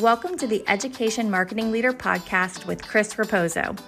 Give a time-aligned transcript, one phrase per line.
[0.00, 3.78] Welcome to the Education Marketing Leader podcast with Chris Raposo.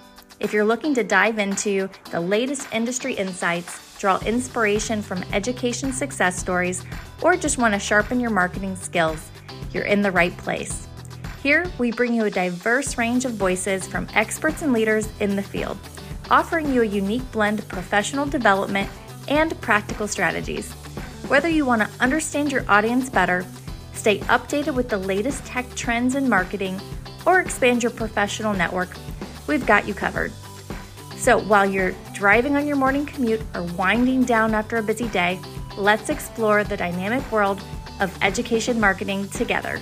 [0.41, 6.39] If you're looking to dive into the latest industry insights, draw inspiration from education success
[6.39, 6.83] stories,
[7.21, 9.29] or just want to sharpen your marketing skills,
[9.75, 10.89] you're in the right place.
[11.43, 15.43] Here, we bring you a diverse range of voices from experts and leaders in the
[15.43, 15.77] field,
[16.31, 18.89] offering you a unique blend of professional development
[19.29, 20.73] and practical strategies.
[21.29, 23.45] Whether you want to understand your audience better,
[23.95, 26.81] stay updated with the latest tech trends in marketing,
[27.27, 28.89] or expand your professional network,
[29.47, 30.33] we've got you covered.
[31.17, 35.41] So while you're driving on your morning commute or winding down after a busy day,
[35.77, 37.61] let's explore the dynamic world
[38.01, 39.81] of education marketing together.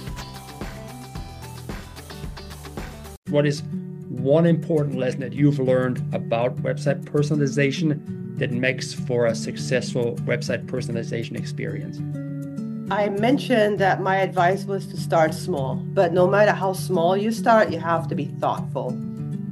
[3.29, 3.63] What is
[4.09, 10.67] one important lesson that you've learned about website personalization that makes for a successful website
[10.67, 12.01] personalization experience?
[12.89, 17.33] I mentioned that my advice was to start small, but no matter how small you
[17.33, 18.97] start, you have to be thoughtful.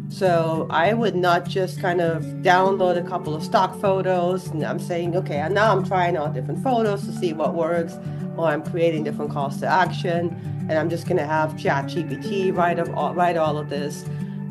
[0.08, 4.78] So I would not just kind of download a couple of stock photos and I'm
[4.78, 7.94] saying, okay, and now I'm trying out different photos to see what works,
[8.36, 10.28] or I'm creating different calls to action,
[10.68, 14.04] and I'm just going to have ChatGPT write of all, write all of this.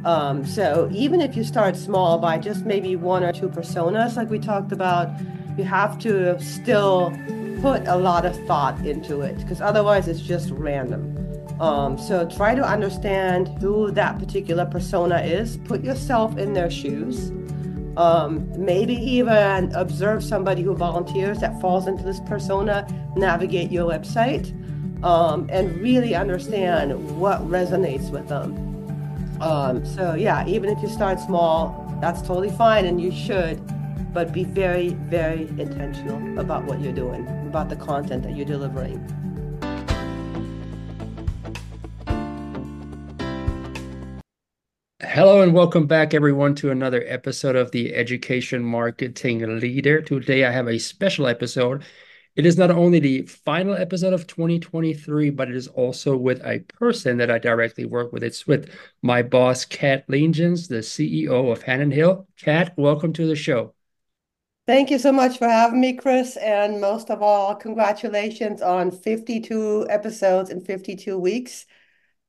[0.03, 4.29] Um, so even if you start small by just maybe one or two personas, like
[4.29, 5.09] we talked about,
[5.57, 7.13] you have to still
[7.63, 11.01] put a lot of thought into it because otherwise it's just random.
[11.61, 15.55] Um, so try to understand who that particular persona is.
[15.59, 17.31] Put yourself in their shoes.
[17.95, 24.51] Um, maybe even observe somebody who volunteers that falls into this persona, navigate your website,
[25.01, 28.57] um, and really understand what resonates with them.
[29.39, 33.57] Um, so, yeah, even if you start small, that's totally fine and you should,
[34.13, 38.99] but be very, very intentional about what you're doing about the content that you're delivering.
[45.01, 50.01] Hello and welcome back, everyone, to another episode of the Education Marketing Leader.
[50.01, 51.83] Today, I have a special episode.
[52.35, 56.59] It is not only the final episode of 2023, but it is also with a
[56.79, 58.23] person that I directly work with.
[58.23, 58.71] It's with
[59.03, 62.27] my boss, Kat Liendgens, the CEO of Hannon Hill.
[62.39, 63.75] Kat, welcome to the show.
[64.65, 66.37] Thank you so much for having me, Chris.
[66.37, 71.65] And most of all, congratulations on 52 episodes in 52 weeks.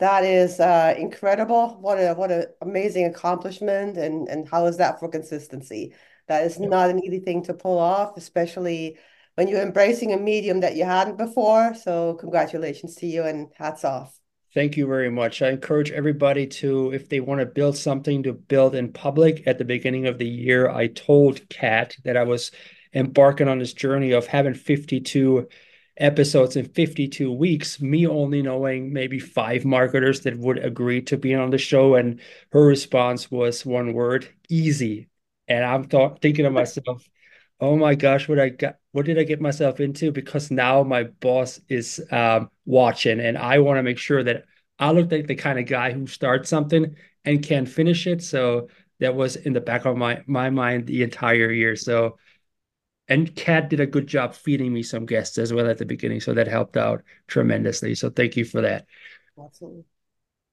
[0.01, 1.79] That is uh, incredible.
[1.81, 3.97] What a what an amazing accomplishment.
[3.97, 5.95] And and how is that for consistency?
[6.27, 8.99] That is not an easy thing to pull off, especially
[9.37, 11.75] when you're embracing a medium that you hadn't before.
[11.75, 14.19] So congratulations to you and hats off.
[14.55, 15.43] Thank you very much.
[15.43, 19.43] I encourage everybody to, if they want to build something, to build in public.
[19.47, 22.53] At the beginning of the year, I told Kat that I was
[22.95, 25.49] embarking on this journey of having 52
[25.97, 31.35] episodes in 52 weeks, me only knowing maybe five marketers that would agree to be
[31.35, 31.97] on the show.
[31.97, 32.21] And
[32.53, 35.09] her response was one word easy.
[35.49, 37.09] And I'm th- thinking to myself,
[37.65, 40.13] oh my gosh, what I got, what did I get myself into?
[40.13, 44.45] Because now my boss is um, watching, and I want to make sure that
[44.79, 48.23] I look like the kind of guy who starts something and can finish it.
[48.23, 48.69] So
[49.01, 51.77] that was in the back of my my mind the entire year.
[51.77, 52.19] So,
[53.09, 56.21] and Kat did a good job feeding me some guests as well at the beginning,
[56.21, 57.95] so that helped out tremendously.
[57.95, 58.87] So thank you for that.
[59.39, 59.85] Absolutely.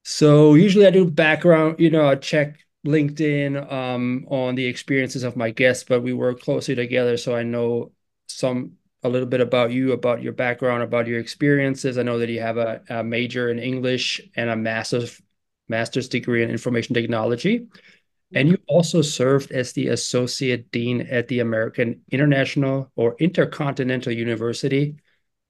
[0.03, 5.35] So usually I do background, you know, I check LinkedIn um, on the experiences of
[5.35, 7.91] my guests, but we work closely together, so I know
[8.27, 11.97] some a little bit about you, about your background, about your experiences.
[11.97, 15.21] I know that you have a, a major in English and a master's
[15.67, 17.67] master's degree in information technology.
[18.33, 24.97] And you also served as the associate dean at the American International or Intercontinental University.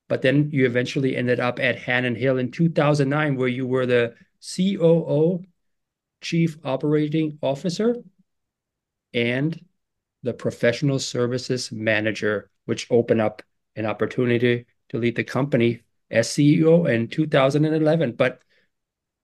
[0.08, 4.16] But then you eventually ended up at Hannon Hill in 2009, where you were the
[4.56, 5.44] COO
[6.22, 7.96] Chief Operating Officer
[9.14, 9.64] and
[10.24, 13.42] the Professional Services Manager, which opened up
[13.76, 18.14] an opportunity to lead the company as CEO in 2011.
[18.14, 18.42] But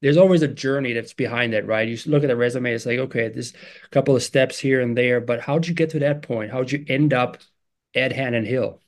[0.01, 1.87] there's always a journey that's behind it, right?
[1.87, 4.97] You look at the resume, it's like, okay, there's a couple of steps here and
[4.97, 6.51] there, but how'd you get to that point?
[6.51, 7.37] How'd you end up
[7.95, 8.81] at Hannon Hill?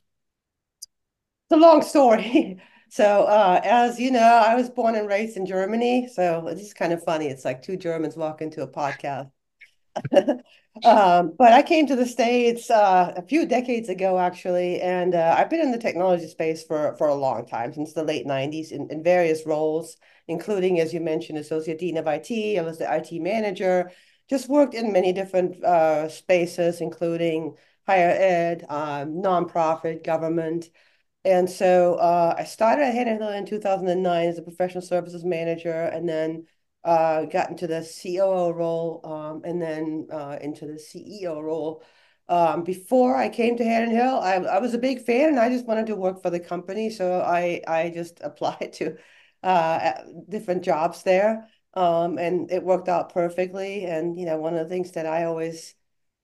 [1.50, 2.60] It's a long story.
[2.90, 6.08] So, uh, as you know, I was born and raised in Germany.
[6.12, 7.28] So it's is kind of funny.
[7.28, 9.30] It's like two Germans walk into a podcast.
[10.84, 15.36] um, but I came to the States uh, a few decades ago, actually, and uh,
[15.38, 18.72] I've been in the technology space for for a long time, since the late '90s,
[18.72, 19.96] in, in various roles,
[20.26, 22.58] including, as you mentioned, associate dean of IT.
[22.58, 23.92] I was the IT manager.
[24.28, 27.54] Just worked in many different uh, spaces, including
[27.86, 30.70] higher ed, um, nonprofit, government.
[31.24, 35.70] And so uh, I started at Hannon Hill in 2009 as a professional services manager,
[35.70, 36.46] and then
[36.82, 41.82] uh, got into the COO role, um, and then uh, into the CEO role.
[42.28, 45.50] Um, before I came to Hannon Hill, I, I was a big fan, and I
[45.50, 48.96] just wanted to work for the company, so I I just applied to
[49.42, 49.92] uh,
[50.28, 53.84] different jobs there, um, and it worked out perfectly.
[53.84, 55.74] And you know, one of the things that I always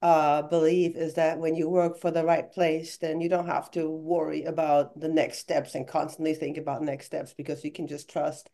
[0.01, 3.71] uh, believe is that when you work for the right place, then you don't have
[3.71, 7.87] to worry about the next steps and constantly think about next steps because you can
[7.87, 8.49] just trust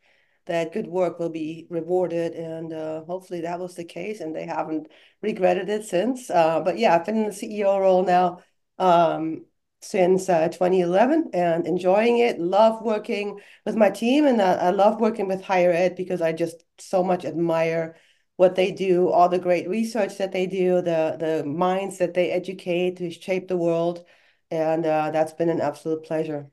[0.46, 2.32] that good work will be rewarded.
[2.34, 4.88] And uh, hopefully that was the case, and they haven't
[5.22, 6.30] regretted it since.
[6.30, 8.40] Uh, but yeah, I've been in the CEO role now
[8.78, 9.44] um,
[9.80, 12.40] since uh, 2011 and enjoying it.
[12.40, 16.64] Love working with my team, and I love working with higher ed because I just
[16.78, 17.96] so much admire
[18.36, 22.30] what they do, all the great research that they do, the the minds that they
[22.30, 24.04] educate to shape the world,
[24.50, 26.50] and uh, that's been an absolute pleasure.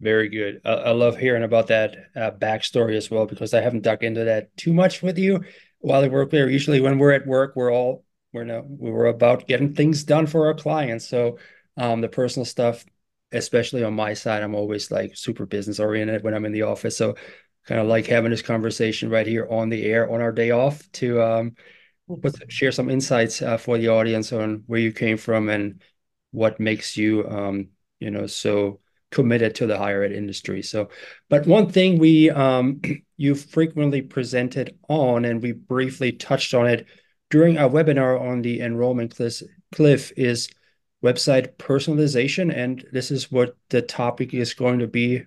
[0.00, 0.62] Very good.
[0.64, 4.24] I, I love hearing about that uh, backstory as well because I haven't dug into
[4.24, 5.44] that too much with you
[5.78, 6.48] while I work there.
[6.48, 10.46] Usually, when we're at work, we're all we're no we're about getting things done for
[10.46, 11.06] our clients.
[11.06, 11.38] So
[11.76, 12.84] um, the personal stuff,
[13.32, 16.96] especially on my side, I'm always like super business oriented when I'm in the office.
[16.96, 17.16] So
[17.70, 20.90] kind of like having this conversation right here on the air on our day off
[20.90, 21.54] to um,
[22.48, 25.80] share some insights uh, for the audience on where you came from and
[26.32, 27.68] what makes you, um,
[28.00, 28.80] you know, so
[29.12, 30.62] committed to the higher ed industry.
[30.62, 30.88] So,
[31.28, 32.80] but one thing we um,
[33.16, 36.88] you frequently presented on, and we briefly touched on it
[37.30, 39.14] during our webinar on the enrollment
[39.70, 40.48] cliff, is
[41.04, 45.22] website personalization, and this is what the topic is going to be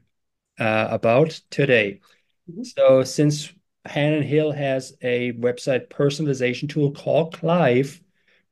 [0.60, 2.02] uh, about today.
[2.50, 2.64] Mm-hmm.
[2.64, 3.54] So since
[3.86, 8.02] Hannon Hill has a website personalization tool called Clive,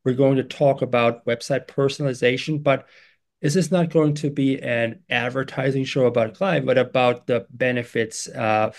[0.04, 2.88] we're going to talk about website personalization, but
[3.42, 8.28] this is not going to be an advertising show about Clive, but about the benefits
[8.28, 8.72] uh,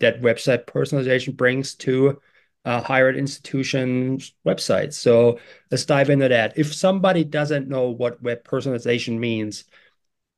[0.00, 2.20] that website personalization brings to
[2.64, 4.94] uh, higher ed institutions' websites.
[4.94, 5.38] So
[5.70, 6.56] let's dive into that.
[6.56, 9.64] If somebody doesn't know what web personalization means,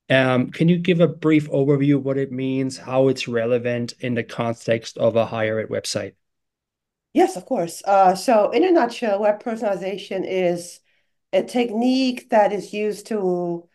[0.09, 4.25] can you give a brief overview of what it means, how it's relevant in the
[4.25, 6.15] context of a higher ed website?
[7.13, 7.83] Yes, of course.
[7.85, 10.81] Uh, so, in a nutshell, web personalization is
[11.33, 13.69] a technique that is used to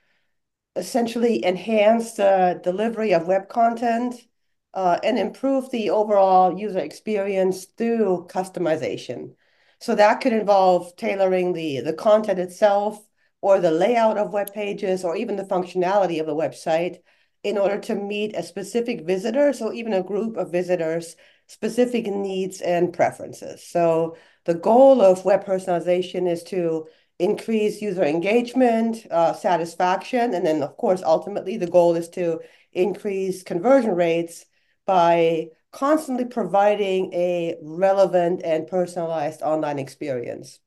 [0.76, 4.28] essentially enhance the delivery of web content
[4.74, 9.36] uh, and improve the overall user experience through customization.
[9.80, 13.04] So that could involve tailoring the, the content itself,
[13.42, 16.98] or the layout of web pages or even the functionality of the website
[17.44, 21.16] in order to meet a specific visitor, so even a group of visitors,
[21.48, 23.66] specific needs and preferences.
[23.66, 24.16] So
[24.46, 30.78] the goal of web personalization is to increase user engagement, uh, satisfaction, and then of
[30.78, 32.40] course, ultimately the goal is to
[32.74, 34.46] increase conversion rates
[34.86, 40.60] by constantly providing a relevant and personalized online experience.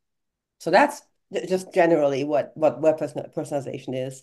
[0.58, 4.22] So that's just generally what what web personalization is.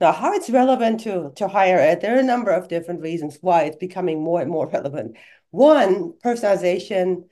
[0.00, 3.38] Now, how it's relevant to to higher ed, there are a number of different reasons
[3.40, 5.16] why it's becoming more and more relevant.
[5.50, 7.24] One, personalization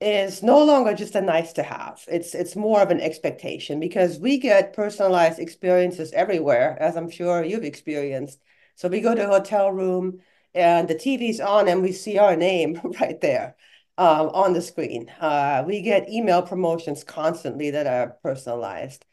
[0.00, 2.02] is no longer just a nice to have.
[2.08, 7.44] It's it's more of an expectation because we get personalized experiences everywhere, as I'm sure
[7.44, 8.40] you've experienced.
[8.76, 10.20] So we go to a hotel room
[10.54, 13.56] and the TV's on and we see our name right there
[14.00, 15.10] um, on the screen.
[15.20, 19.04] Uh, we get email promotions constantly that are personalized.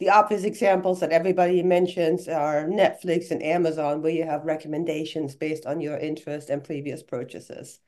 [0.00, 5.64] The obvious examples that everybody mentions are Netflix and Amazon, where you have recommendations based
[5.64, 7.78] on your interest and previous purchases.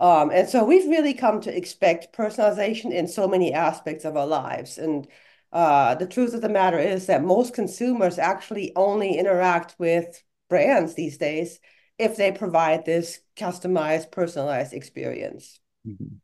[0.00, 4.26] Um, and so we've really come to expect personalization in so many aspects of our
[4.26, 4.78] lives.
[4.78, 5.06] And
[5.52, 10.94] uh, the truth of the matter is that most consumers actually only interact with brands
[10.94, 11.60] these days
[11.98, 15.60] if they provide this customized, personalized experience.
[15.86, 16.16] Mm-hmm.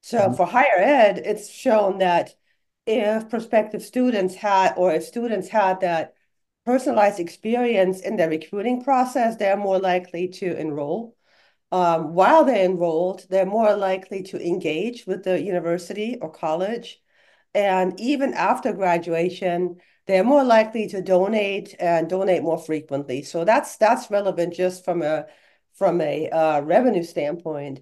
[0.00, 0.34] So mm-hmm.
[0.34, 2.34] for higher ed, it's shown that
[2.86, 6.14] if prospective students had, or if students had that
[6.64, 11.16] personalized experience in their recruiting process, they're more likely to enroll.
[11.72, 17.02] Um, while they're enrolled, they're more likely to engage with the university or college.
[17.54, 23.22] And even after graduation, they're more likely to donate and donate more frequently.
[23.22, 25.26] So that's that's relevant just from a
[25.74, 27.80] from a uh, revenue standpoint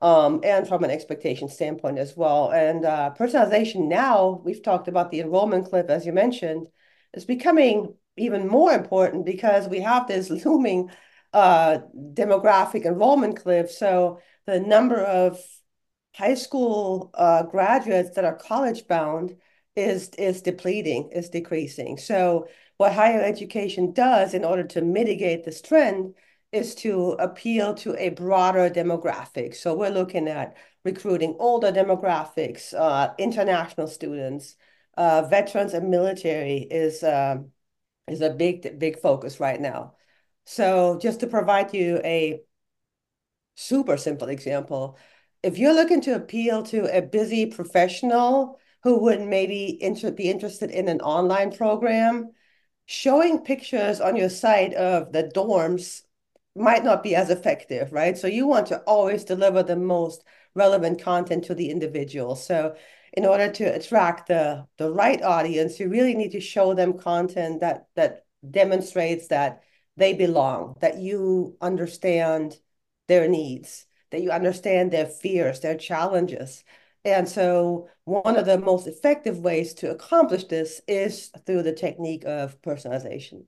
[0.00, 2.50] um, and from an expectation standpoint as well.
[2.50, 6.68] And uh, personalization now, we've talked about the enrollment cliff, as you mentioned,
[7.12, 10.90] is becoming even more important because we have this looming
[11.32, 13.70] uh, demographic enrollment cliff.
[13.70, 15.38] So the number of
[16.14, 19.36] high school uh, graduates that are college bound
[19.76, 21.96] is is depleting, is decreasing.
[21.96, 26.14] So what higher education does in order to mitigate this trend
[26.52, 29.54] is to appeal to a broader demographic.
[29.54, 34.56] So we're looking at recruiting older demographics, uh, international students,
[34.96, 37.36] uh, veterans and military is uh,
[38.08, 39.94] is a big big focus right now.
[40.44, 42.40] So just to provide you a
[43.54, 44.98] super simple example,
[45.42, 50.70] if you're looking to appeal to a busy professional who would maybe inter be interested
[50.70, 52.32] in an online program,
[52.86, 56.02] showing pictures on your site of the dorms
[56.56, 58.18] might not be as effective, right?
[58.18, 62.34] So you want to always deliver the most relevant content to the individual.
[62.36, 62.76] So
[63.12, 67.60] in order to attract the the right audience, you really need to show them content
[67.60, 69.62] that that demonstrates that
[69.96, 72.58] they belong, that you understand
[73.08, 76.64] their needs, that you understand their fears, their challenges.
[77.04, 82.24] And so one of the most effective ways to accomplish this is through the technique
[82.24, 83.44] of personalization.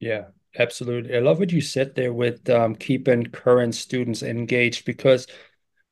[0.00, 0.28] Yeah,
[0.58, 1.16] absolutely.
[1.16, 5.26] I love what you said there with um, keeping current students engaged because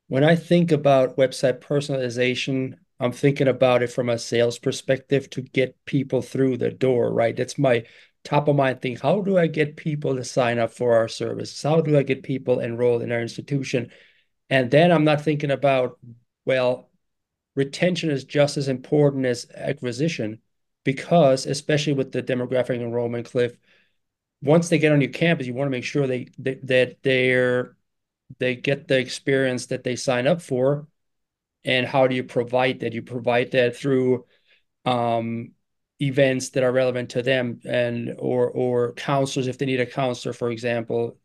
[0.08, 5.42] when I think about website personalization, I'm thinking about it from a sales perspective to
[5.42, 7.36] get people through the door, right?
[7.36, 7.84] That's my
[8.24, 8.96] top of mind thing.
[8.96, 11.62] How do I get people to sign up for our service?
[11.62, 13.90] How do I get people enrolled in our institution?
[14.50, 15.98] And then I'm not thinking about,
[16.46, 16.90] well,
[17.54, 20.40] retention is just as important as acquisition
[20.84, 23.56] because, especially with the demographic enrollment cliff,
[24.42, 27.76] once they get on your campus, you want to make sure they, they that they're
[28.38, 30.87] they get the experience that they sign up for.
[31.64, 32.92] And how do you provide that?
[32.92, 34.26] You provide that through
[34.85, 35.52] um,
[36.00, 40.33] events that are relevant to them and or or counselors if they need a counselor
[40.33, 41.18] for example.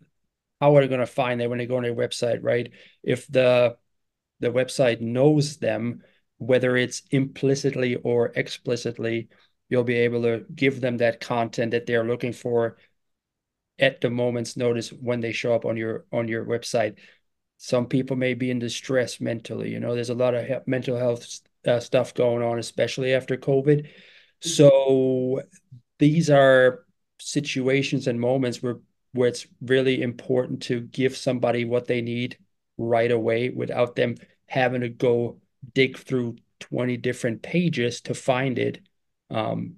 [0.59, 2.71] How are they going to find that when they go on their website right?
[3.03, 3.77] If the
[4.39, 6.01] the website knows them
[6.37, 9.29] whether it's implicitly or explicitly
[9.69, 12.77] you'll be able to give them that content that they're looking for
[13.83, 16.97] at the moment's notice when they show up on your on your website.
[17.57, 20.97] Some people may be in distress mentally you know there's a lot of he- mental
[20.97, 23.85] health uh, stuff going on especially after covid.
[23.85, 24.49] Mm-hmm.
[24.49, 25.41] so
[25.99, 26.85] these are
[27.19, 28.79] situations and moments where
[29.13, 32.37] where it's really important to give somebody what they need
[32.77, 34.15] right away without them
[34.47, 35.39] having to go
[35.73, 38.79] dig through 20 different pages to find it.
[39.29, 39.75] Um,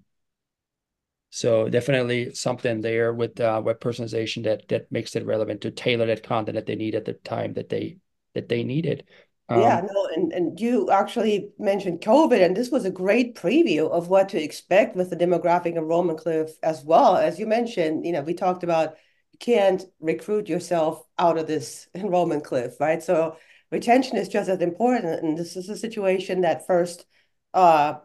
[1.30, 6.06] so definitely something there with uh, web personalization that that makes it relevant to tailor
[6.08, 7.98] that content that they need at the time that they
[8.34, 9.08] that they need it.
[9.48, 13.90] Um, yeah, no, and, and you actually mentioned COVID, and this was a great preview
[13.92, 17.16] of what to expect with the demographic enrollment cliff as well.
[17.16, 18.96] As you mentioned, you know, we talked about
[19.32, 23.04] you can't recruit yourself out of this enrollment cliff, right?
[23.04, 23.38] So
[23.72, 25.24] retention is just as important.
[25.24, 27.06] And this is a situation that first
[27.54, 27.96] uh,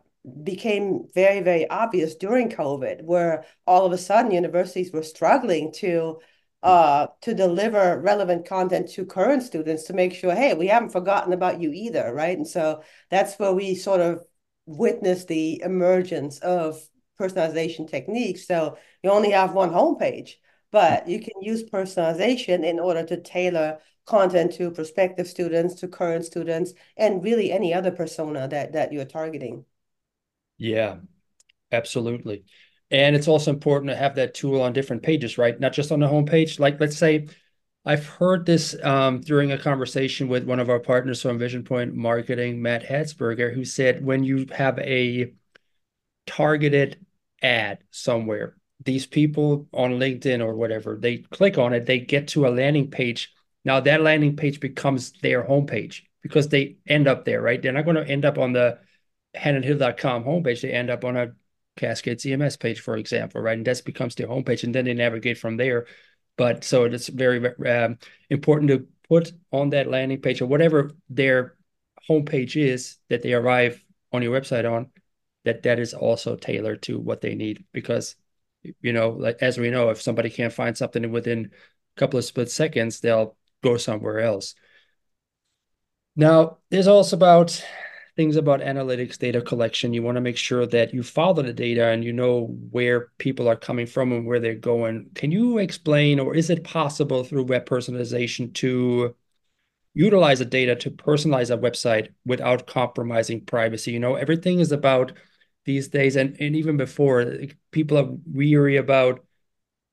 [0.45, 6.21] became very, very obvious during COVID, where all of a sudden universities were struggling to
[6.63, 11.33] uh, to deliver relevant content to current students to make sure, hey, we haven't forgotten
[11.33, 12.37] about you either, right?
[12.37, 14.23] And so that's where we sort of
[14.67, 16.79] witnessed the emergence of
[17.19, 18.47] personalization techniques.
[18.47, 20.35] So you only have one homepage,
[20.71, 26.25] but you can use personalization in order to tailor content to prospective students, to current
[26.25, 29.65] students, and really any other persona that that you're targeting.
[30.61, 30.97] Yeah,
[31.73, 32.45] absolutely.
[32.91, 35.59] And it's also important to have that tool on different pages, right?
[35.59, 36.61] Not just on the homepage.
[36.61, 37.29] Like, let's say
[37.85, 41.95] I've heard this um, during a conversation with one of our partners from Vision Point
[41.95, 45.35] Marketing, Matt Hatzberger, who said when you have a
[46.27, 47.05] targeted
[47.43, 52.47] ad somewhere, these people on LinkedIn or whatever, they click on it, they get to
[52.47, 53.33] a landing page.
[53.65, 57.61] Now that landing page becomes their homepage because they end up there, right?
[57.61, 58.79] They're not going to end up on the
[59.35, 61.33] hannonhill.com homepage, they end up on a
[61.77, 63.57] Cascade CMS page, for example, right?
[63.57, 65.87] And that becomes their homepage, and then they navigate from there.
[66.37, 71.57] But so it's very um, important to put on that landing page or whatever their
[72.09, 74.91] homepage is that they arrive on your website on,
[75.45, 77.65] that that is also tailored to what they need.
[77.73, 78.17] Because
[78.81, 81.51] you know, like as we know, if somebody can't find something within
[81.97, 84.55] a couple of split seconds, they'll go somewhere else.
[86.17, 87.65] Now, there's also about
[88.21, 89.95] things about analytics data collection.
[89.95, 93.49] You want to make sure that you follow the data and you know where people
[93.49, 95.09] are coming from and where they're going.
[95.15, 99.17] Can you explain, or is it possible through web personalization to
[99.95, 103.93] utilize the data to personalize a website without compromising privacy?
[103.93, 105.13] You know, everything is about
[105.65, 107.25] these days, and, and even before,
[107.71, 109.25] people are weary about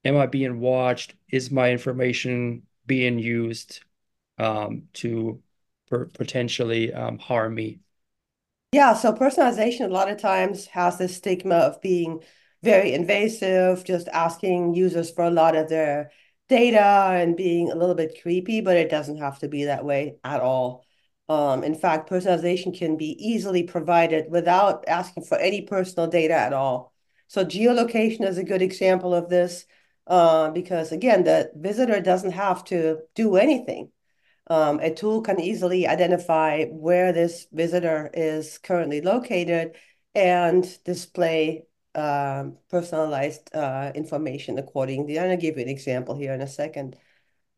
[0.03, 1.15] am I being watched?
[1.31, 3.79] Is my information being used
[4.37, 5.41] um, to
[5.89, 7.79] per- potentially um, harm me?
[8.73, 12.21] Yeah, so personalization a lot of times has this stigma of being
[12.61, 16.11] very invasive, just asking users for a lot of their
[16.49, 20.17] data and being a little bit creepy, but it doesn't have to be that way
[20.23, 20.85] at all.
[21.29, 26.53] Um, in fact, personalization can be easily provided without asking for any personal data at
[26.53, 26.93] all.
[27.27, 29.65] So geolocation is a good example of this
[30.07, 33.91] uh, because again, the visitor doesn't have to do anything.
[34.49, 39.75] Um, a tool can easily identify where this visitor is currently located
[40.15, 45.19] and display um, personalized uh, information accordingly.
[45.19, 46.95] I'm going to give you an example here in a second.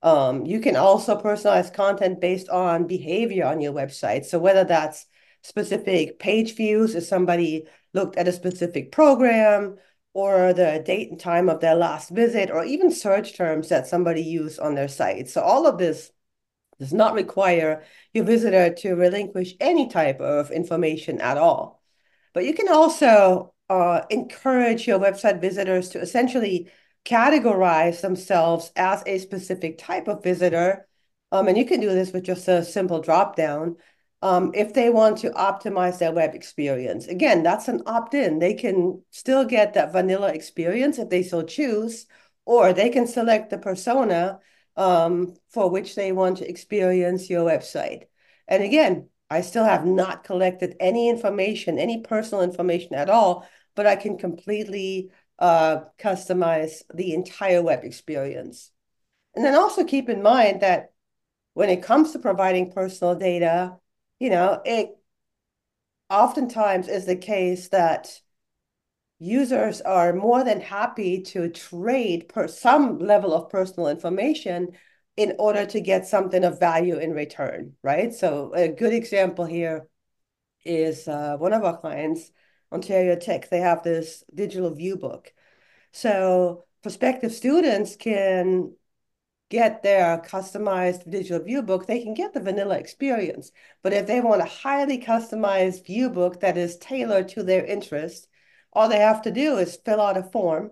[0.01, 4.25] Um, you can also personalize content based on behavior on your website.
[4.25, 5.05] So whether that's
[5.43, 9.77] specific page views, if somebody looked at a specific program,
[10.13, 14.23] or the date and time of their last visit, or even search terms that somebody
[14.23, 15.29] used on their site.
[15.29, 16.11] So all of this
[16.79, 17.83] does not require
[18.13, 21.83] your visitor to relinquish any type of information at all.
[22.33, 26.71] But you can also uh, encourage your website visitors to essentially
[27.05, 30.87] categorize themselves as a specific type of visitor.
[31.31, 33.77] Um, and you can do this with just a simple drop down.
[34.21, 37.07] Um, if they want to optimize their web experience.
[37.07, 38.39] Again, that's an opt-in.
[38.39, 42.05] They can still get that vanilla experience if they so choose,
[42.45, 44.39] or they can select the persona
[44.79, 48.03] um, for which they want to experience your website.
[48.47, 53.45] And again, I still have not collected any information, any personal information at all,
[53.75, 58.71] but I can completely uh, customize the entire web experience.
[59.35, 60.93] And then also keep in mind that
[61.55, 63.75] when it comes to providing personal data,
[64.17, 64.91] you know, it
[66.09, 68.21] oftentimes is the case that
[69.19, 74.69] users are more than happy to trade per some level of personal information
[75.17, 78.13] in order to get something of value in return, right?
[78.13, 79.87] So a good example here
[80.63, 82.31] is uh, one of our clients,
[82.71, 83.49] Ontario Tech.
[83.49, 85.33] They have this digital view book.
[85.91, 88.73] So prospective students can
[89.49, 93.51] get their customized digital view book, they can get the vanilla experience.
[93.81, 98.28] But if they want a highly customized view book that is tailored to their interest,
[98.73, 100.71] all they have to do is fill out a form.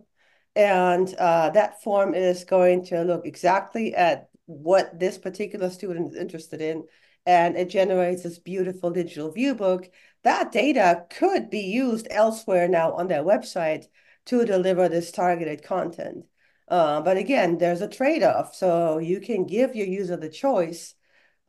[0.55, 6.15] And uh, that form is going to look exactly at what this particular student is
[6.15, 6.85] interested in.
[7.25, 9.89] And it generates this beautiful digital view book.
[10.23, 13.85] That data could be used elsewhere now on their website
[14.27, 16.25] to deliver this targeted content.
[16.67, 18.55] Uh, but again, there's a trade-off.
[18.55, 20.95] So you can give your user the choice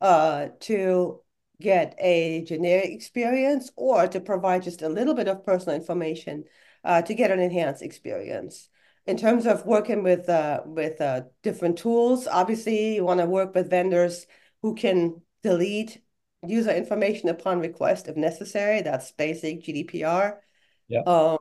[0.01, 1.21] uh, to
[1.61, 6.45] get a generic experience or to provide just a little bit of personal information
[6.85, 8.69] uh, to get an enhanced experience.
[9.07, 13.55] In terms of working with uh, with uh, different tools, obviously you want to work
[13.55, 14.27] with vendors
[14.63, 16.03] who can delete
[16.47, 18.83] user information upon request if necessary.
[18.83, 20.41] That's basic GDPR.
[20.89, 21.01] Yeah.
[21.07, 21.39] Um,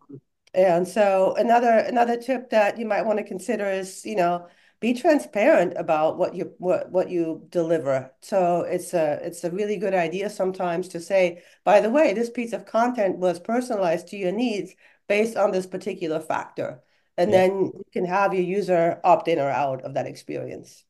[0.53, 4.47] and so another another tip that you might want to consider is, you know,
[4.79, 8.11] be transparent about what you what what you deliver.
[8.21, 12.29] So it's a it's a really good idea sometimes to say, by the way, this
[12.29, 14.73] piece of content was personalized to your needs
[15.07, 16.81] based on this particular factor.
[17.17, 17.37] And yeah.
[17.37, 20.83] then you can have your user opt in or out of that experience.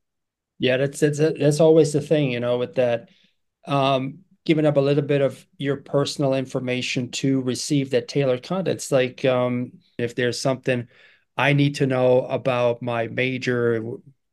[0.59, 3.09] Yeah, that's that's that's always the thing, you know, with that
[3.65, 8.69] um giving up a little bit of your personal information to receive that tailored content.
[8.69, 10.87] It's like um, if there's something
[11.37, 13.83] I need to know about my major,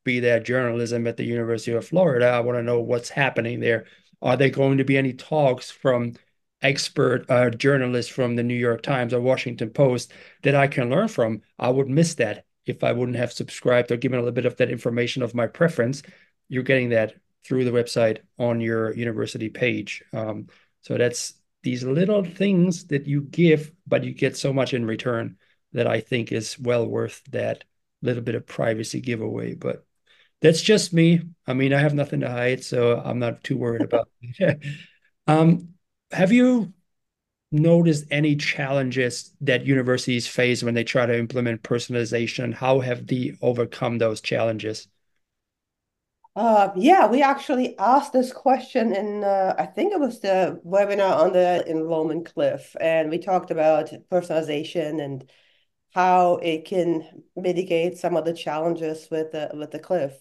[0.04, 3.86] be that journalism at the University of Florida, I want to know what's happening there.
[4.22, 6.14] Are there going to be any talks from
[6.62, 10.12] expert uh, journalists from the New York Times or Washington Post
[10.42, 11.42] that I can learn from?
[11.58, 14.56] I would miss that if I wouldn't have subscribed or given a little bit of
[14.56, 16.02] that information of my preference.
[16.48, 17.14] You're getting that
[17.44, 20.02] through the website on your university page.
[20.14, 20.46] Um,
[20.80, 25.36] so that's these little things that you give, but you get so much in return
[25.74, 27.64] that I think is well worth that
[28.02, 29.54] little bit of privacy giveaway.
[29.54, 29.84] But
[30.40, 31.22] that's just me.
[31.46, 34.58] I mean, I have nothing to hide, so I'm not too worried about it.
[35.26, 35.70] um,
[36.12, 36.72] have you
[37.52, 42.54] noticed any challenges that universities face when they try to implement personalization?
[42.54, 44.88] How have they overcome those challenges?
[46.36, 51.16] Uh, yeah, we actually asked this question in, uh, I think it was the webinar
[51.16, 55.30] on the enrollment cliff, and we talked about personalization and
[55.94, 60.12] how it can mitigate some of the challenges with the with the cliff.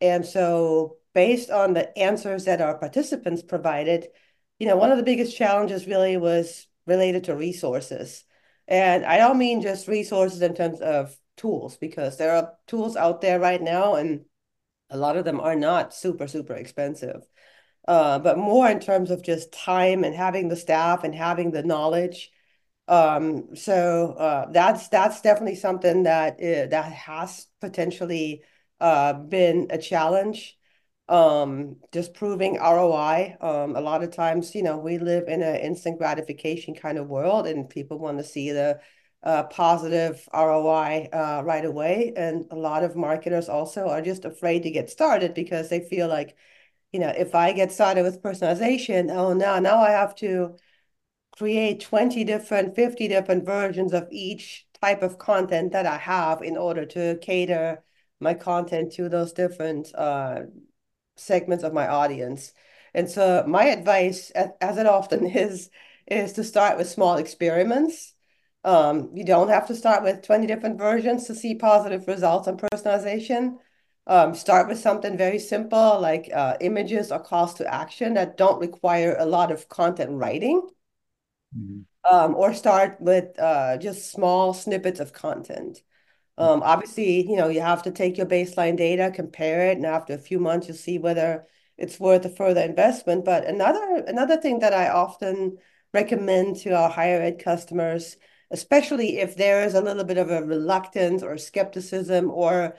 [0.00, 4.08] And so, based on the answers that our participants provided,
[4.58, 8.24] you know, one of the biggest challenges really was related to resources.
[8.66, 13.20] And I don't mean just resources in terms of tools, because there are tools out
[13.20, 14.24] there right now, and
[14.88, 17.26] a lot of them are not super, super expensive.
[17.86, 21.62] Uh, but more in terms of just time and having the staff and having the
[21.62, 22.30] knowledge
[23.54, 28.42] so uh, that's that's definitely something that uh, that has potentially
[28.80, 30.56] uh, been a challenge.
[31.08, 33.36] Um, just proving ROI.
[33.40, 37.08] Um, a lot of times, you know, we live in an instant gratification kind of
[37.08, 38.80] world, and people want to see the
[39.50, 42.12] positive ROI right away.
[42.16, 46.08] And a lot of marketers also are just afraid to get started because they feel
[46.08, 46.36] like,
[46.92, 50.56] you know, if I get started with personalization, oh, now I have to
[51.36, 56.56] create 20 different, 50 different versions of each type of content that I have in
[56.56, 57.82] order to cater
[58.20, 60.42] my content to those different uh,
[61.16, 62.52] segments of my audience.
[62.94, 65.70] And so my advice, as it often is,
[66.06, 68.14] is to start with small experiments.
[68.64, 72.58] Um, you don't have to start with 20 different versions to see positive results on
[72.58, 73.56] personalization.
[74.06, 78.60] Um, start with something very simple like uh, images or calls to action that don't
[78.60, 80.68] require a lot of content writing.
[81.56, 81.80] Mm-hmm.
[82.12, 85.82] Um, or start with uh, just small snippets of content.
[86.38, 90.14] Um, obviously, you know, you have to take your baseline data, compare it, and after
[90.14, 93.26] a few months, you'll see whether it's worth a further investment.
[93.26, 95.58] But another another thing that I often
[95.92, 98.16] recommend to our higher ed customers,
[98.50, 102.76] especially if there is a little bit of a reluctance or skepticism or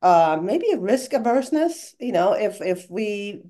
[0.00, 3.42] uh, maybe a risk averseness, you know, if if we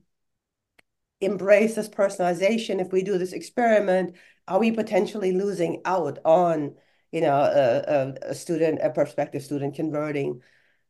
[1.21, 4.17] embrace this personalization, if we do this experiment,
[4.49, 6.75] are we potentially losing out on
[7.13, 10.43] you know a, a, student a prospective student converting?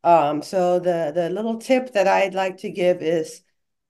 [0.03, 3.43] Um, so the the little tip that I'd like to give is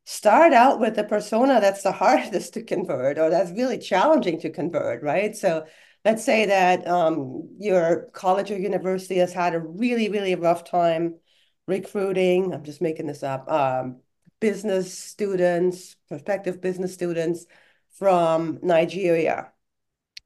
[0.04, 4.50] start out with the persona that's the hardest to convert or that's really challenging to
[4.50, 5.36] convert right?
[5.36, 5.66] So
[6.04, 11.16] let's say that um, your college or university has had a really really rough time
[11.66, 12.52] recruiting.
[12.52, 13.50] I'm just making this up.
[13.50, 14.00] Um,
[14.44, 17.46] business students prospective business students
[17.98, 19.50] from nigeria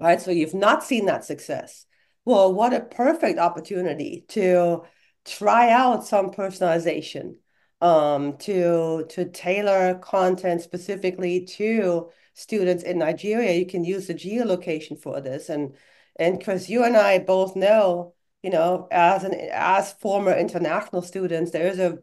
[0.00, 0.20] right?
[0.20, 1.86] So you've not seen that success.
[2.24, 4.82] Well, what a perfect opportunity to
[5.24, 7.36] try out some personalization,
[7.80, 13.52] um, to to tailor content specifically to students in Nigeria.
[13.58, 15.74] You can use the geolocation for this, and
[16.16, 21.50] and because you and I both know, you know, as an as former international students,
[21.52, 21.98] there is a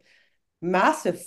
[0.62, 1.24] massive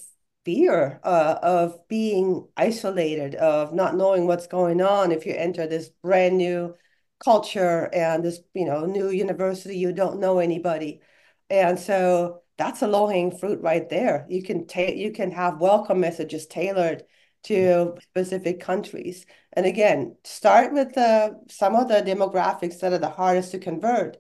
[0.49, 5.13] fear uh, of being isolated, of not knowing what's going on.
[5.13, 6.75] If you enter this brand new
[7.23, 11.03] culture and this, you know, new university, you don't know anybody.
[11.51, 14.25] And so that's a low-hanging fruit right there.
[14.31, 17.05] You can take you can have welcome messages tailored
[17.43, 19.27] to specific countries.
[19.53, 24.17] And again, start with the some of the demographics that are the hardest to convert.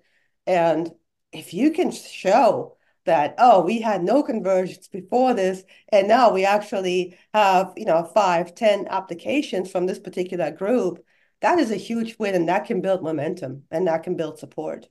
[0.47, 0.93] And
[1.33, 2.77] if you can show
[3.09, 8.05] that oh we had no conversions before this and now we actually have you know
[8.14, 11.05] five ten applications from this particular group.
[11.40, 14.88] That is a huge win and that can build momentum and that can build support.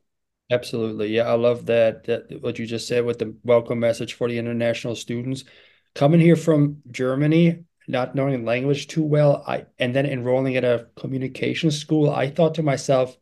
[0.50, 1.10] Absolutely.
[1.10, 4.38] Yeah i love that, that what you just said with the welcome message for the
[4.38, 5.44] international students.
[5.96, 10.88] Coming here from germany not knowing language too well i and then enrolling at a
[10.98, 13.16] communication school i thought to myself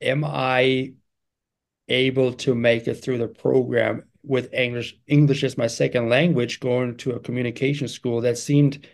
[0.00, 0.92] am i
[1.88, 6.96] able to make it through the program with English English as my second language going
[6.96, 8.86] to a communication school that seemed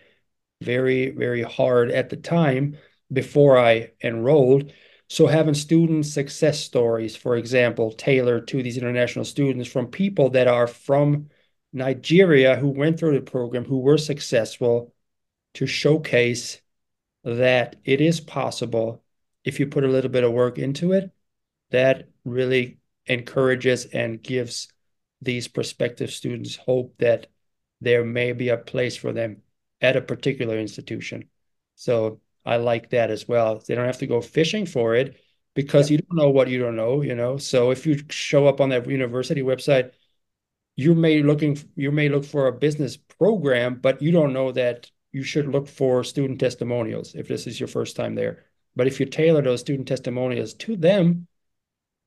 [0.61, 2.77] very very hard at the time
[3.11, 4.71] before I enrolled.
[5.09, 10.47] So having student success stories for example tailored to these international students from people that
[10.47, 11.29] are from
[11.73, 14.93] Nigeria who went through the program who were successful
[15.53, 16.61] to showcase
[17.23, 19.03] that it is possible
[19.45, 21.11] if you put a little bit of work into it
[21.71, 22.80] that really
[23.11, 24.67] encourages and gives
[25.21, 27.27] these prospective students hope that
[27.81, 29.41] there may be a place for them
[29.81, 31.29] at a particular institution.
[31.75, 33.61] So I like that as well.
[33.67, 35.17] They don't have to go fishing for it
[35.53, 37.37] because you don't know what you don't know, you know.
[37.37, 39.91] So if you show up on that university website,
[40.75, 44.89] you may looking you may look for a business program, but you don't know that
[45.11, 48.45] you should look for student testimonials if this is your first time there.
[48.75, 51.27] But if you tailor those student testimonials to them,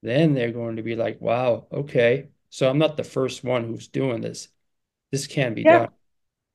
[0.05, 2.29] then they're going to be like, wow, okay.
[2.51, 4.49] So I'm not the first one who's doing this.
[5.11, 5.89] This can be yeah, done.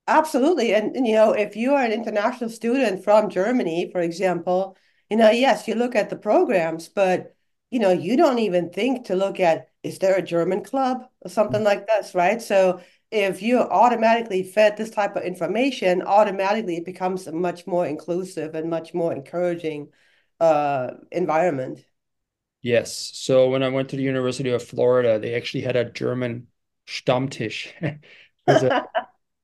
[0.08, 0.74] Absolutely.
[0.74, 4.78] And, and, you know, if you are an international student from Germany, for example,
[5.10, 7.36] you know, yes, you look at the programs, but,
[7.72, 11.30] you know, you don't even think to look at is there a German club or
[11.30, 12.42] something like this, right?
[12.42, 12.82] So
[13.12, 18.56] if you automatically fed this type of information, automatically it becomes a much more inclusive
[18.56, 19.90] and much more encouraging
[20.40, 21.86] uh, environment.
[22.62, 23.12] Yes.
[23.14, 26.48] So when I went to the University of Florida, they actually had a German
[26.88, 27.72] Stammtisch.
[28.48, 28.88] a,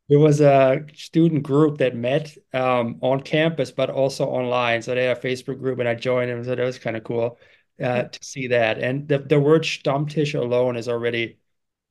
[0.09, 4.81] There was a student group that met um, on campus, but also online.
[4.83, 6.43] So they had a Facebook group, and I joined them.
[6.43, 7.39] So that was kind of cool
[7.81, 8.79] uh, to see that.
[8.79, 11.39] And the, the word Stammtisch alone is already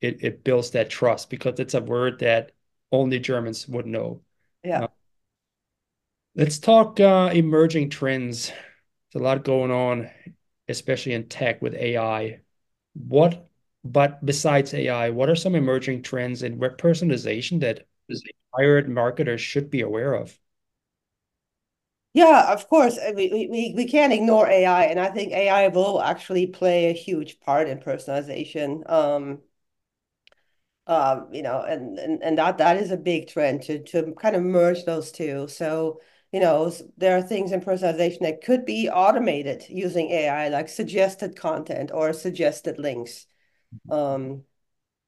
[0.01, 2.51] it, it builds that trust because it's a word that
[2.91, 4.21] only Germans would know.
[4.63, 4.85] Yeah.
[4.85, 4.87] Uh,
[6.35, 8.47] let's talk uh, emerging trends.
[8.49, 10.09] There's a lot going on,
[10.69, 12.41] especially in tech with AI.
[12.93, 13.47] What,
[13.83, 17.87] but besides AI, what are some emerging trends in web personalization that
[18.53, 20.39] higher ed marketers should be aware of?
[22.13, 22.97] Yeah, of course.
[23.15, 27.39] We, we, we can't ignore AI, and I think AI will actually play a huge
[27.41, 28.89] part in personalization.
[28.89, 29.41] Um,
[30.87, 34.35] um, you know, and, and and that that is a big trend to to kind
[34.35, 35.47] of merge those two.
[35.47, 35.99] So,
[36.35, 41.37] you know, there are things in personalization that could be automated using AI, like suggested
[41.37, 43.25] content or suggested links.
[43.89, 44.43] Um,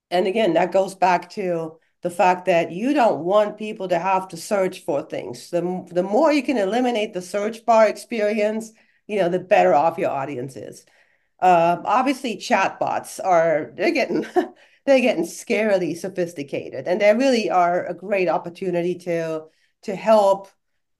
[0.10, 4.30] and again, that goes back to the fact that you don't want people to have
[4.30, 5.50] to search for things.
[5.50, 8.72] The, the more you can eliminate the search bar experience,
[9.06, 10.86] you know, the better off your audience is.
[11.42, 14.26] Uh, obviously, chatbots are they're getting
[14.86, 19.44] they're getting scarily sophisticated, and they really are a great opportunity to
[19.84, 20.50] to help,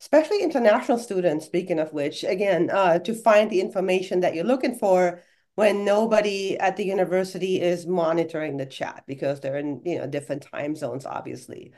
[0.02, 1.46] especially international students.
[1.46, 5.22] Speaking of which, again, uh, to find the information that you're looking for
[5.58, 10.44] when nobody at the university is monitoring the chat because they're in you know different
[10.44, 11.74] time zones obviously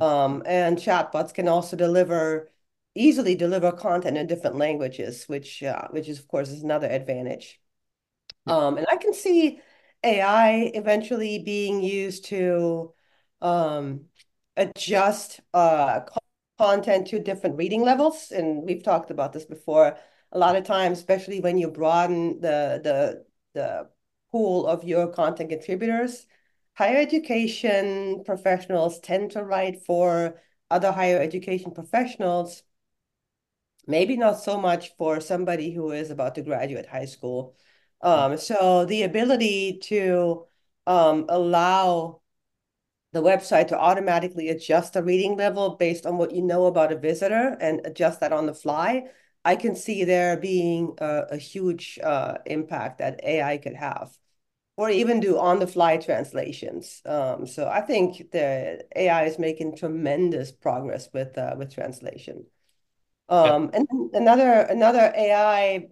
[0.00, 2.48] um, and chatbots can also deliver
[2.94, 7.60] easily deliver content in different languages which uh, which is of course is another advantage
[8.46, 9.60] um, and i can see
[10.04, 12.94] ai eventually being used to
[13.42, 14.04] um,
[14.56, 16.00] adjust uh,
[16.58, 19.96] content to different reading levels and we've talked about this before
[20.34, 23.88] a lot of times, especially when you broaden the the the
[24.32, 26.26] pool of your content contributors,
[26.74, 30.40] higher education professionals tend to write for
[30.70, 32.64] other higher education professionals,
[33.86, 37.54] maybe not so much for somebody who is about to graduate high school.
[38.00, 40.46] Um, so the ability to
[40.86, 42.22] um, allow
[43.14, 46.98] the website to automatically adjust the reading level based on what you know about a
[46.98, 49.04] visitor and adjust that on the fly
[49.44, 54.16] I can see there being a, a huge uh, impact that AI could have,
[54.76, 57.02] or even do on-the-fly translations.
[57.04, 62.46] Um, so I think the AI is making tremendous progress with uh, with translation.
[63.28, 63.80] Um, yeah.
[63.80, 65.88] And another another AI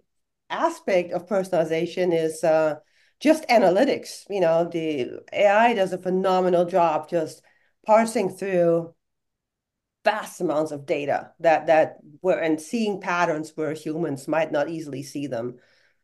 [0.49, 2.75] aspect of personalization is uh,
[3.23, 4.25] just analytics.
[4.29, 7.41] You know, the AI does a phenomenal job just
[7.85, 8.93] parsing through
[10.03, 15.01] vast amounts of data that that were and seeing patterns where humans might not easily
[15.03, 15.55] see them.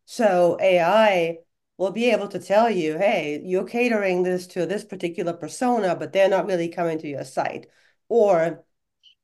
[0.06, 1.40] So AI
[1.78, 6.14] will be able to tell you, hey, you're catering this to this particular persona, but
[6.14, 7.68] they're not really coming to your site.
[8.08, 8.64] Or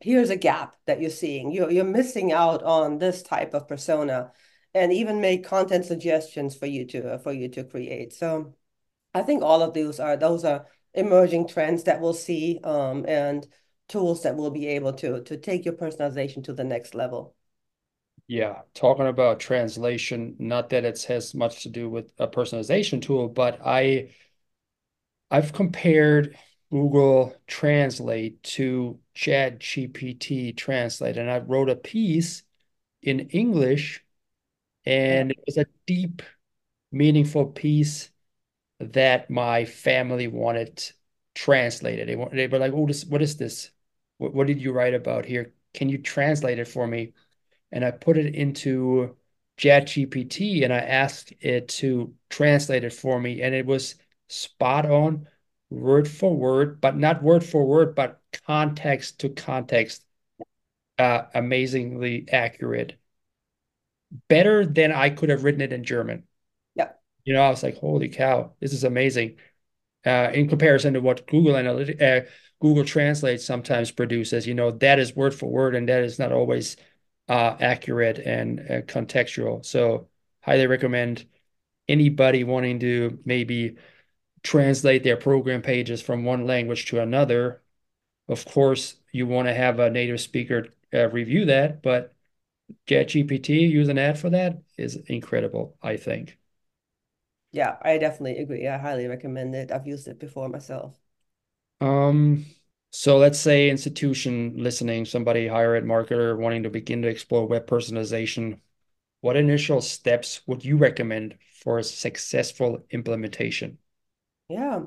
[0.02, 1.52] here's a gap that you're seeing.
[1.52, 4.32] You're, you're missing out on this type of persona
[4.76, 8.14] and even make content suggestions for you to for you to create.
[8.14, 8.56] So
[9.14, 13.48] I think all of those are those are emerging trends that we'll see um, and
[13.90, 17.36] tools that will be able to to take your personalization to the next level.
[18.28, 23.28] Yeah, talking about translation, not that it has much to do with a personalization tool,
[23.30, 24.10] but I
[25.32, 26.38] I've compared
[26.72, 32.44] Google Translate to Chat GPT Translate, and I wrote a piece
[33.04, 34.05] in English,
[34.86, 36.22] and it was a deep,
[36.92, 38.12] meaningful piece
[38.80, 40.84] that my family wanted
[41.36, 42.08] translated.
[42.10, 43.72] They, they were like, "Oh, this, what is this?
[44.18, 45.54] what, what did you write about here?
[45.74, 47.14] Can you translate it for me?
[47.72, 49.16] And I put it into
[49.58, 53.42] ChatGPT and I asked it to translate it for me.
[53.42, 53.96] And it was
[54.28, 55.28] spot on,
[55.70, 60.04] word for word, but not word for word, but context to context.
[60.98, 62.98] Uh, amazingly accurate.
[64.28, 66.24] Better than I could have written it in German.
[66.76, 66.92] Yeah.
[67.24, 69.38] You know, I was like, holy cow, this is amazing.
[70.06, 72.30] Uh, in comparison to what Google Analytics, uh,
[72.62, 74.48] Google Translate sometimes produces.
[74.48, 76.78] You know, that is word for word, and that is not always
[77.28, 79.66] uh, accurate and uh, contextual.
[79.66, 80.08] So,
[80.42, 81.26] highly recommend
[81.88, 83.78] anybody wanting to maybe
[84.44, 87.62] translate their program pages from one language to another.
[88.28, 92.15] Of course, you want to have a native speaker uh, review that, but
[92.88, 96.38] ChatGPT use an ad for that is incredible, I think.
[97.52, 98.68] Yeah, I definitely agree.
[98.68, 99.72] I highly recommend it.
[99.72, 101.00] I've used it before myself.
[101.82, 102.46] Um,
[102.92, 107.68] so let's say institution listening, somebody higher ed marketer wanting to begin to explore web
[107.68, 108.60] personalization.
[109.22, 113.80] What initial steps would you recommend for a successful implementation?
[114.50, 114.86] Yeah.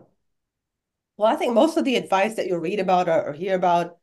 [1.17, 3.99] Well, I think most of the advice that you read about or, or hear about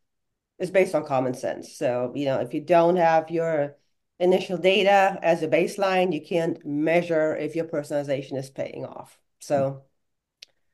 [0.59, 1.77] is based on common sense.
[1.77, 3.75] So, you know, if you don't have your
[4.19, 9.17] initial data as a baseline, you can't measure if your personalization is paying off.
[9.39, 9.83] So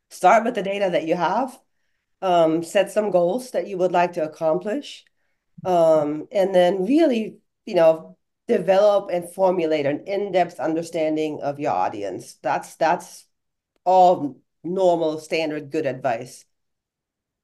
[0.10, 1.60] start with the data that you have,
[2.22, 5.06] um, set some goals that you would like to accomplish,
[5.65, 8.17] um, and then really, you know,
[8.48, 12.36] develop and formulate an in-depth understanding of your audience.
[12.41, 13.26] That's that's
[13.84, 16.46] all normal, standard, good advice.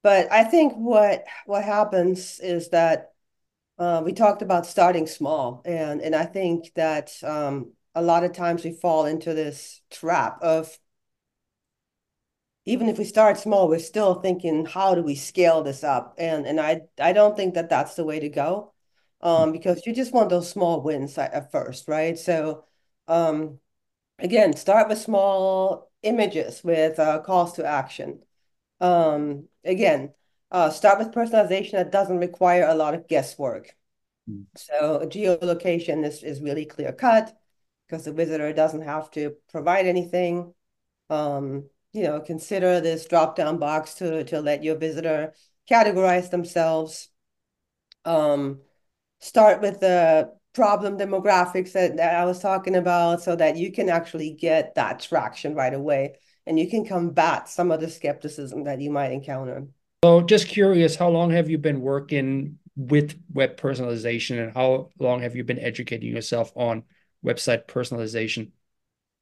[0.08, 3.12] But I think what what happens is that
[3.78, 8.32] uh, we talked about starting small, and and I think that um, a lot of
[8.32, 10.80] times we fall into this trap of
[12.66, 16.16] even if we start small, we're still thinking, how do we scale this up?
[16.18, 18.74] And and I I don't think that that's the way to go,
[19.22, 22.18] um, because you just want those small wins at, at first, right?
[22.18, 22.64] So,
[23.10, 23.60] um,
[24.20, 28.22] again, start with small images with uh, calls to action.
[28.80, 30.14] Um, again,
[30.52, 33.76] uh, start with personalization that doesn't require a lot of guesswork.
[34.30, 34.46] Mm.
[34.56, 37.36] So geolocation is, is really clear cut
[37.88, 40.54] because the visitor doesn't have to provide anything.
[41.10, 45.34] Um, you know, consider this drop down box to, to let your visitor
[45.70, 47.10] categorize themselves.
[48.06, 48.62] Um,
[49.20, 53.90] start with the problem demographics that, that I was talking about so that you can
[53.90, 56.16] actually get that traction right away
[56.48, 59.68] and you can combat some of the skepticism that you might encounter.
[60.04, 65.22] So, just curious, how long have you been working with web personalization and how long
[65.22, 66.84] have you been educating yourself on
[67.26, 68.52] website personalization?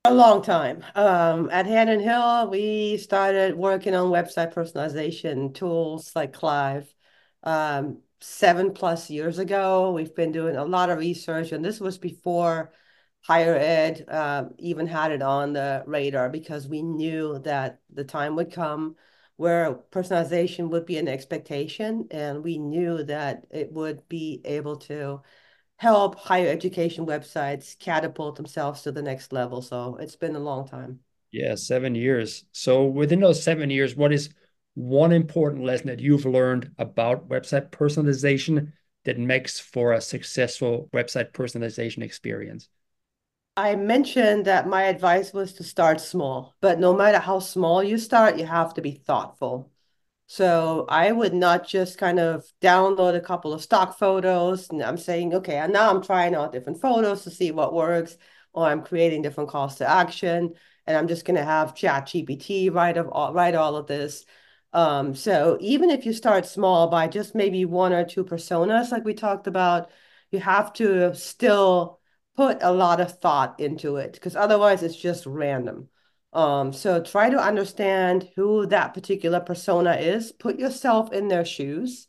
[0.04, 0.84] A long time.
[0.94, 6.94] Um, at Hannon Hill, we started working on website personalization tools like Clive
[7.44, 9.94] um, seven plus years ago.
[9.94, 12.72] We've been doing a lot of research, and this was before
[13.26, 18.36] higher ed uh, even had it on the radar because we knew that the time
[18.36, 18.96] would come
[19.38, 25.22] where personalization would be an expectation, and we knew that it would be able to
[25.78, 29.62] help higher education websites catapult themselves to the next level.
[29.62, 31.00] So it's been a long time.
[31.32, 32.46] Yeah, seven years.
[32.54, 34.30] So within those seven years, what is
[34.76, 38.72] one important lesson that you've learned about website personalization
[39.04, 42.70] that makes for a successful website personalization experience?
[43.58, 47.98] I mentioned that my advice was to start small, but no matter how small you
[47.98, 49.72] start, you have to be thoughtful.
[50.28, 54.98] So I would not just kind of download a couple of stock photos and I'm
[54.98, 58.18] saying, okay, and now I'm trying out different photos to see what works,
[58.54, 60.56] or I'm creating different calls to action,
[60.88, 64.26] and I'm just going to have Chat GPT write of all, write all of this.
[64.74, 69.06] Um, so even if you start small by just maybe one or two personas, like
[69.06, 69.91] we talked about,
[70.32, 72.00] you have to still
[72.36, 75.89] put a lot of thought into it because otherwise it's just random.
[76.34, 80.34] Um, so try to understand who that particular persona is.
[80.34, 82.08] Put yourself in their shoes.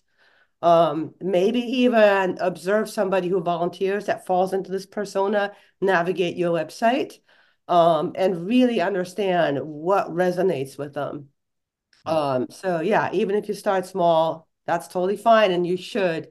[0.62, 7.20] Um, maybe even observe somebody who volunteers that falls into this persona, navigate your website,
[7.68, 11.28] um, and really understand what resonates with them.
[12.04, 16.28] Um, so yeah, even if you start small, that's totally fine and you should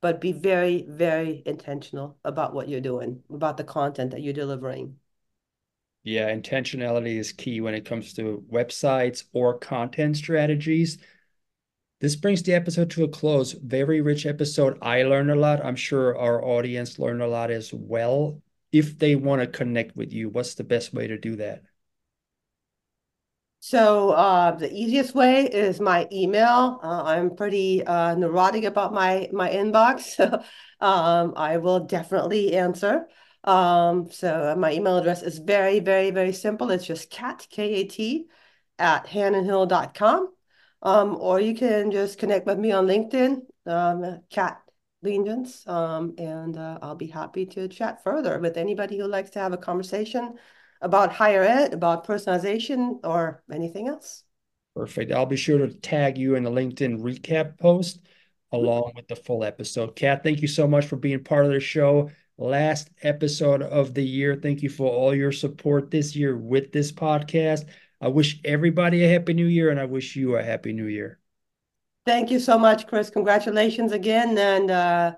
[0.00, 4.98] but be very, very intentional about what you're doing, about the content that you're delivering.
[6.02, 10.98] Yeah, intentionality is key when it comes to websites or content strategies.
[12.00, 13.52] This brings the episode to a close.
[13.52, 14.78] Very rich episode.
[14.82, 15.64] I learned a lot.
[15.64, 18.42] I'm sure our audience learned a lot as well.
[18.72, 21.62] If they want to connect with you, what's the best way to do that?
[23.60, 26.78] So uh, the easiest way is my email.
[26.82, 30.42] Uh, I'm pretty uh, neurotic about my my inbox, so
[30.80, 33.08] um, I will definitely answer.
[33.44, 36.70] Um, so my email address is very, very, very simple.
[36.70, 38.26] It's just kat, K-A-T,
[38.78, 40.32] at hannonhill.com.
[40.82, 44.60] Um, or you can just connect with me on LinkedIn, um, Kat
[45.04, 49.40] Liendgens, um, and uh, I'll be happy to chat further with anybody who likes to
[49.40, 50.34] have a conversation
[50.80, 54.24] about higher ed, about personalization, or anything else.
[54.74, 55.12] Perfect.
[55.12, 58.00] I'll be sure to tag you in the LinkedIn recap post
[58.52, 59.96] along with the full episode.
[59.96, 62.10] Kat, thank you so much for being part of the show.
[62.38, 64.36] Last episode of the year.
[64.36, 67.66] Thank you for all your support this year with this podcast.
[68.00, 71.18] I wish everybody a happy new year and I wish you a happy new year.
[72.06, 73.10] Thank you so much, Chris.
[73.10, 74.38] Congratulations again.
[74.38, 75.16] And uh,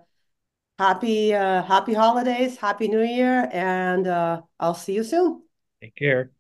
[0.79, 5.43] happy uh, happy holidays, happy new year, and uh, I'll see you soon.
[5.81, 6.31] Take care.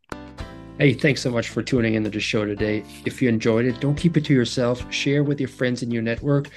[0.78, 2.84] Hey, thanks so much for tuning into the show today.
[3.04, 4.90] If you enjoyed it, don't keep it to yourself.
[4.92, 6.48] Share with your friends in your network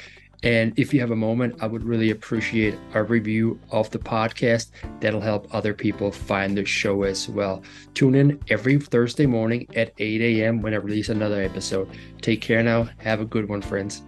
[0.44, 4.72] And if you have a moment, I would really appreciate a review of the podcast.
[5.02, 7.64] That'll help other people find the show as well.
[7.96, 10.62] Tune in every Thursday morning at 8 a.m.
[10.62, 11.90] when I release another episode.
[12.22, 12.90] Take care now.
[13.00, 14.04] Have a good one, friends.